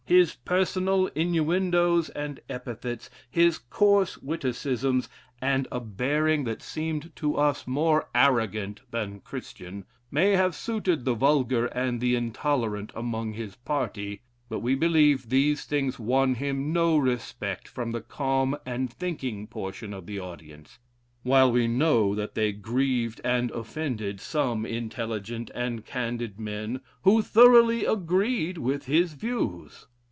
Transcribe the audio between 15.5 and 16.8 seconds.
things won him